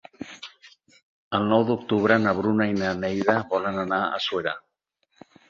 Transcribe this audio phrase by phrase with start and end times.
[1.39, 4.57] El nou d'octubre na Bruna i na Neida volen anar a Suera.